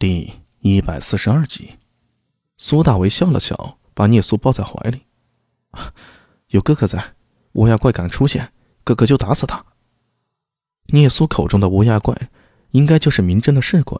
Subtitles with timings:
[0.00, 1.76] 第一百四十二集，
[2.56, 5.02] 苏大为笑了笑，把聂苏抱在怀里。
[6.48, 7.12] 有哥哥在，
[7.52, 8.50] 乌鸦怪敢出现，
[8.82, 9.62] 哥哥就打死他。
[10.86, 12.30] 聂苏口中的乌鸦怪，
[12.70, 13.98] 应该就是明真的是鬼。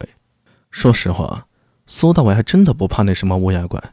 [0.71, 1.49] 说实话，
[1.87, 3.93] 苏大为还真的不怕那什么乌鸦怪，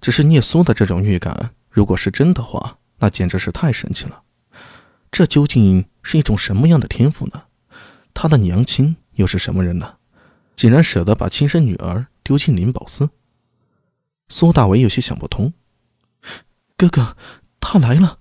[0.00, 4.22] 只是聂苏的这种预感，如果是真的话，那简直是太神奇了。
[5.10, 7.46] 这究竟是一种什么样的天赋呢？
[8.14, 9.95] 他的娘亲又是什么人呢？
[10.56, 13.10] 竟然舍得把亲生女儿丢进灵宝寺，
[14.28, 15.52] 苏大为有些想不通。
[16.76, 17.16] 哥哥，
[17.60, 18.18] 他来了。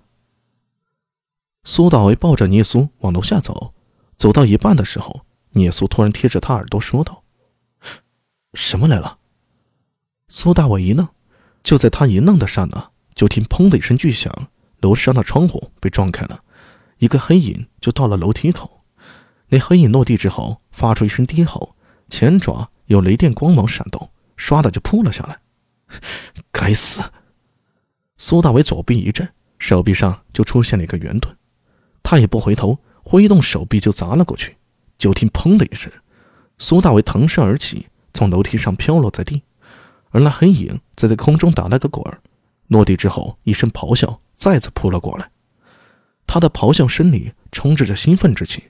[1.63, 3.73] 苏大为抱着聂苏往楼下走，
[4.17, 7.23] 走到一半的时候，聂苏突然贴着他耳朵说道
[8.53, 9.17] ：“什么来了？”
[10.27, 11.07] 苏大伟一愣，
[11.63, 14.49] 就在他一愣的刹那，就听“砰”的一声巨响，
[14.81, 16.43] 楼上的窗户被撞开了，
[16.97, 18.83] 一个黑影就到了楼梯口。
[19.47, 21.74] 那黑影落地之后，发出一声低吼。
[22.17, 25.37] 前爪有雷电光芒闪动，唰的就扑了下来。
[26.49, 27.03] 该死！
[28.15, 29.27] 苏大伟左臂一震，
[29.59, 31.35] 手臂上就出现了一个圆盾，
[32.01, 34.55] 他也不回头，挥动手臂就砸了过去。
[34.97, 35.91] 就听“砰”的一声，
[36.57, 39.43] 苏大伟腾身而起，从楼梯上飘落在地，
[40.11, 42.21] 而那黑影则在空中打了个滚儿，
[42.67, 45.29] 落地之后一声咆哮，再次扑了过来。
[46.25, 48.63] 他的咆哮声里充斥着兴奋之情。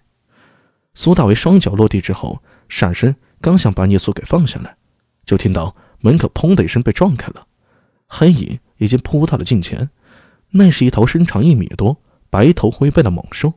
[0.96, 3.16] 苏大伟双脚落地之后，闪身。
[3.46, 4.76] 刚想把聂苏给放下来，
[5.24, 7.46] 就听到门口“砰”的一声被撞开了，
[8.08, 9.92] 黑影已经扑到了近前。
[10.50, 12.02] 那是一头身长一米多、
[12.32, 13.54] 白头灰背的猛兽，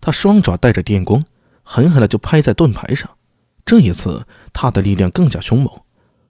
[0.00, 1.24] 它双爪带着电光，
[1.64, 3.10] 狠狠的就拍在盾牌上。
[3.64, 5.82] 这一次，它的力量更加凶猛，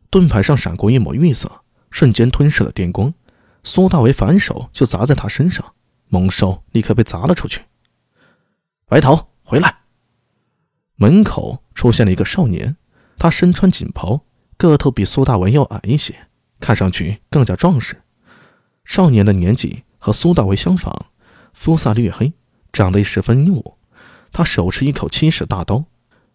[0.09, 1.61] 盾牌上闪过一抹绿色，
[1.91, 3.13] 瞬间吞噬了电光。
[3.65, 5.75] 苏大为反手就砸在他身上，
[6.09, 7.61] 猛兽立刻被砸了出去。
[8.87, 9.81] 白头，回来！
[10.97, 12.79] 门口出现了一个少年。
[13.19, 14.21] 他身穿锦袍，
[14.57, 16.15] 个头比苏大为要矮一些，
[16.61, 18.03] 看上去更加壮实。
[18.85, 21.07] 少年的年纪和苏大为相仿，
[21.53, 22.33] 肤色略黑，
[22.73, 23.79] 长得十分英武。
[24.33, 25.85] 他手持一口七尺大刀，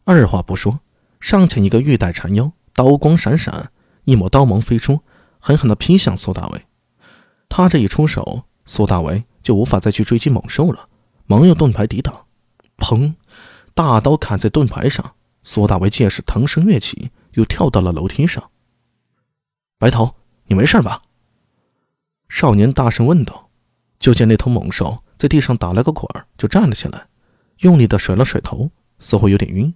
[0.05, 0.79] 二话不说，
[1.19, 3.71] 上前一个玉带缠腰，刀光闪闪，
[4.05, 5.01] 一抹刀芒飞出，
[5.39, 6.65] 狠狠地劈向苏大为。
[7.49, 10.87] 他这一出手，苏大为就无法再去追击猛兽了，
[11.27, 12.25] 忙用盾牌抵挡。
[12.77, 13.13] 砰！
[13.73, 15.13] 大刀砍在盾牌上。
[15.51, 18.51] 苏大为见势腾身跃起，又跳到了楼梯上。
[19.79, 20.13] 白头，
[20.45, 21.01] 你没事吧？
[22.29, 23.49] 少年大声问道。
[23.99, 27.07] 就见那头猛兽在地上打了个滚儿，就站了起来，
[27.61, 29.73] 用力的甩了甩头，似乎有点晕。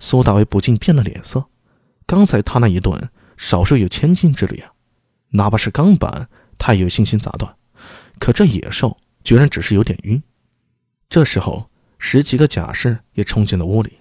[0.00, 1.46] 苏大为不禁变了脸色。
[2.04, 3.08] 刚才他那一顿，
[3.38, 4.70] 少说有千斤之力啊，
[5.30, 6.28] 哪怕是钢板，
[6.58, 7.56] 他也有信心砸断。
[8.18, 10.22] 可这野兽居然只是有点晕。
[11.08, 14.00] 这时候，十几个甲士也冲进了屋里。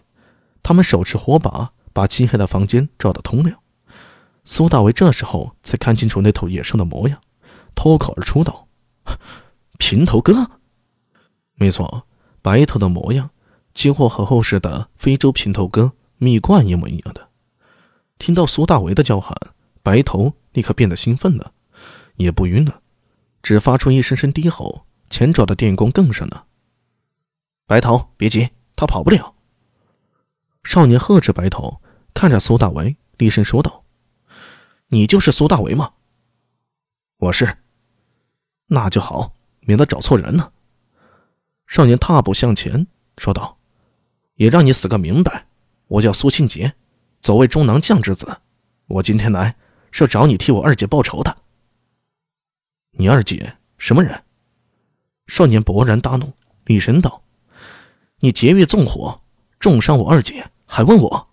[0.64, 3.60] 他们手持火把，把漆黑的房间照得通亮。
[4.46, 7.22] 苏大为这时候才看清楚那头野兽的模样，
[7.76, 8.68] 脱口而出道
[9.78, 10.50] ：“平头哥。”
[11.56, 12.08] 没错，
[12.42, 13.30] 白头的模样
[13.74, 17.30] 几乎和后世的非洲平头哥蜜罐一模一样的。
[18.18, 19.38] 听到苏大为的叫喊，
[19.82, 21.54] 白头立刻变得兴奋了，
[22.16, 22.82] 也不晕了，
[23.42, 26.46] 只发出一声声低吼，前爪的电光更甚了。
[27.66, 29.33] 白头，别急，他跑不了。
[30.64, 31.82] 少年呵斥白头，
[32.14, 33.84] 看着苏大为，厉声说道
[34.88, 35.94] ：“你就是苏大为吗
[37.20, 37.58] ？”“我是。
[38.68, 40.52] ”“那就好，免得找错人了。”
[41.68, 42.88] 少年踏步向前
[43.18, 43.58] 说道
[44.36, 45.46] ：“也让你死个明白。
[45.88, 46.74] 我叫苏庆杰，
[47.20, 48.42] 左卫中郎将之子。
[48.88, 49.56] 我今天来
[49.92, 51.38] 是找你替我二姐报仇的。
[52.98, 54.24] ”“你二姐什么人？”
[55.28, 56.34] 少年勃然大怒，
[56.66, 57.24] 厉声道
[58.20, 59.22] ：“你劫狱纵火，
[59.60, 61.28] 重伤我二姐！”还问我，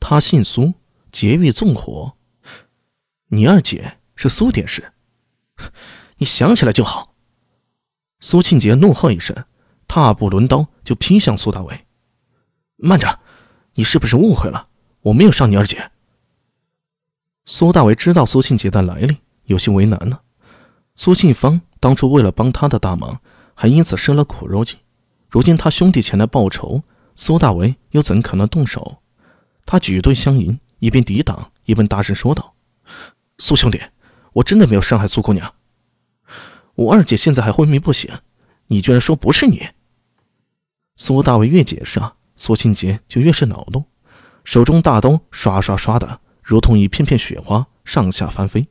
[0.00, 0.72] 他姓苏，
[1.12, 2.14] 劫狱纵火。
[3.26, 4.94] 你二姐是苏典士，
[6.16, 7.14] 你想起来就好。
[8.18, 9.44] 苏庆杰怒喝一声，
[9.86, 11.84] 踏步抡刀就劈向苏大伟。
[12.76, 13.20] 慢着，
[13.74, 14.68] 你是不是误会了？
[15.02, 15.90] 我没有伤你二姐。
[17.44, 20.22] 苏大伟知道苏庆杰的来历，有些为难了。
[20.96, 23.20] 苏庆芳当初为了帮他的大忙，
[23.52, 24.78] 还因此生了苦肉计。
[25.28, 26.82] 如今他兄弟前来报仇。
[27.22, 29.02] 苏大为又怎可能动手？
[29.66, 32.54] 他举盾相迎，一边抵挡，一边大声说道
[33.36, 33.78] ：“苏兄弟，
[34.32, 35.52] 我真的没有伤害苏姑娘。
[36.76, 38.10] 我二姐现在还昏迷不醒，
[38.68, 39.68] 你居然说不是你？”
[40.96, 43.84] 苏大为越解释，啊苏庆杰就越是恼怒，
[44.42, 48.66] 手中大刀刷刷刷的，如同一片片雪花上下翻飞。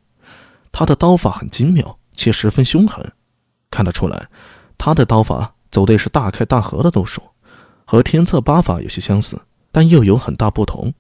[0.72, 3.14] 他的刀法很精妙，且十分凶狠，
[3.70, 4.28] 看得出来，
[4.76, 7.22] 他的刀法走的也是大开大合的路数。
[7.92, 9.42] 和天策八法有些相似，
[9.72, 10.94] 但又有很大不同。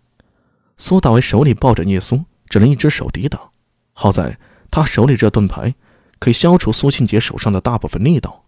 [0.75, 3.39] 苏大为手里抱着聂苏，只能一只手抵挡。
[3.93, 4.39] 好在
[4.71, 5.75] 他手里这盾牌
[6.17, 8.43] 可以消除苏庆杰手上的大部分力道，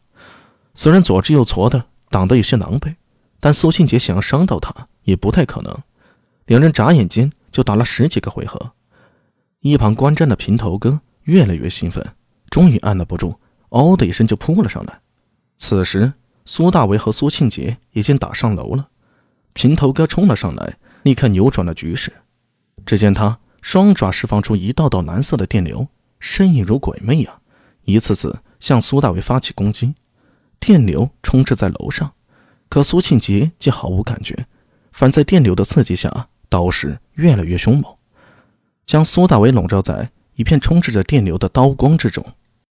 [0.73, 2.95] 虽然左支右矬的挡得有些狼狈，
[3.39, 5.77] 但苏庆杰想要伤到他也不太可能。
[6.47, 8.71] 两人眨眼间就打了十几个回合。
[9.59, 12.03] 一旁观战的平头哥越来越兴奋，
[12.49, 13.35] 终于按捺不住，
[13.69, 14.99] 嗷的一声就扑了上来。
[15.59, 16.11] 此时，
[16.45, 18.89] 苏大为和苏庆杰已经打上楼了。
[19.53, 22.11] 平头哥冲了上来，立刻扭转了局势。
[22.85, 25.87] 只见他双爪释放出一道道蓝色的电流，
[26.19, 27.41] 身影如鬼魅一样，
[27.83, 29.93] 一次次向苏大为发起攻击。
[30.59, 32.13] 电流充斥在楼上，
[32.69, 34.45] 可苏庆杰却毫无感觉，
[34.91, 37.93] 反在电流的刺激下，刀势越来越凶猛。
[38.85, 42.25] 将苏大为笼罩在一片充斥着电流的刀光之中。